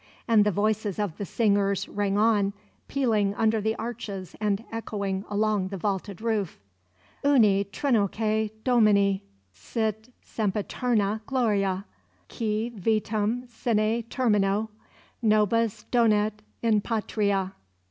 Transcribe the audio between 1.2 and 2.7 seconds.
singers rang on,